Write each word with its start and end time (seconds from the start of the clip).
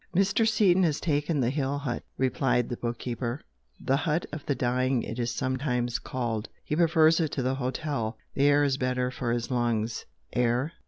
"Mr. 0.15 0.47
Seaton 0.49 0.81
has 0.81 0.99
taken 0.99 1.41
the 1.41 1.51
hill 1.51 1.77
hut" 1.77 2.01
replied 2.17 2.69
the 2.69 2.77
book 2.77 2.97
keeper 2.97 3.39
"'The 3.79 3.97
hut 3.97 4.25
of 4.31 4.43
the 4.47 4.55
dying' 4.55 5.03
it 5.03 5.19
is 5.19 5.29
sometimes 5.29 5.99
called. 5.99 6.49
He 6.65 6.75
prefers 6.75 7.19
it 7.19 7.31
to 7.33 7.43
the 7.43 7.53
hotel. 7.53 8.17
The 8.33 8.45
air 8.47 8.63
is 8.63 8.77
better 8.77 9.11
for 9.11 9.31
his 9.31 9.51
lungs." 9.51 10.05
"Air? 10.33 10.73